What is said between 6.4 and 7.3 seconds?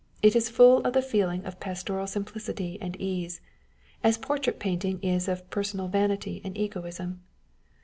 and egotism.